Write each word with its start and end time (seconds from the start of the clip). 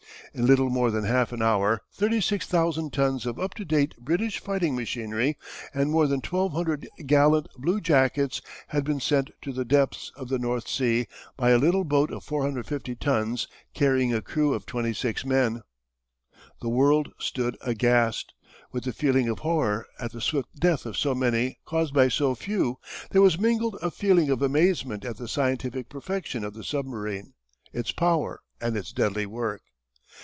In 0.33 0.45
little 0.47 0.69
more 0.69 0.91
than 0.91 1.03
half 1.03 1.33
an 1.33 1.41
hour 1.41 1.81
thirty 1.91 2.21
six 2.21 2.47
thousand 2.47 2.93
tons 2.93 3.25
of 3.25 3.37
up 3.37 3.53
to 3.55 3.65
date 3.65 3.93
British 3.99 4.39
fighting 4.39 4.77
machinery, 4.77 5.37
and 5.73 5.91
more 5.91 6.07
than 6.07 6.21
1200 6.21 6.87
gallant 7.05 7.49
blue 7.57 7.81
jackets 7.81 8.41
had 8.69 8.85
been 8.85 9.01
sent 9.01 9.31
to 9.41 9.51
the 9.51 9.65
depths 9.65 10.09
of 10.15 10.29
the 10.29 10.39
North 10.39 10.69
Sea 10.69 11.05
by 11.35 11.49
a 11.49 11.57
little 11.57 11.83
boat 11.83 12.11
of 12.11 12.23
450 12.23 12.95
tons 12.95 13.49
carrying 13.73 14.13
a 14.13 14.21
crew 14.21 14.53
of 14.53 14.65
twenty 14.65 14.93
six 14.93 15.25
men. 15.25 15.63
The 16.61 16.69
world 16.69 17.11
stood 17.19 17.57
aghast. 17.59 18.33
With 18.71 18.85
the 18.85 18.93
feeling 18.93 19.27
of 19.27 19.39
horror 19.39 19.85
at 19.99 20.13
the 20.13 20.21
swift 20.21 20.55
death 20.57 20.85
of 20.85 20.95
so 20.95 21.13
many 21.13 21.59
caused 21.65 21.93
by 21.93 22.07
so 22.07 22.35
few, 22.35 22.77
there 23.09 23.21
was 23.21 23.37
mingled 23.37 23.75
a 23.81 23.91
feeling 23.91 24.29
of 24.29 24.41
amazement 24.41 25.03
at 25.03 25.17
the 25.17 25.27
scientific 25.27 25.89
perfection 25.89 26.45
of 26.45 26.53
the 26.53 26.63
submarine, 26.63 27.33
its 27.73 27.91
power, 27.91 28.39
and 28.61 28.77
its 28.77 28.93
deadly 28.93 29.25
work. 29.25 29.63